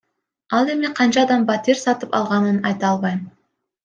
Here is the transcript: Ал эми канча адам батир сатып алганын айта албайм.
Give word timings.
Ал 0.59 0.69
эми 0.75 0.89
канча 0.99 1.19
адам 1.25 1.43
батир 1.49 1.79
сатып 1.81 2.15
алганын 2.21 2.57
айта 2.71 2.89
албайм. 2.93 3.21